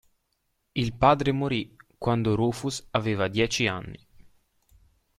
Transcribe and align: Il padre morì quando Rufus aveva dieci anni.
Il 0.73 0.93
padre 0.95 1.31
morì 1.31 1.75
quando 1.95 2.33
Rufus 2.33 2.87
aveva 2.89 3.27
dieci 3.27 3.67
anni. 3.67 4.03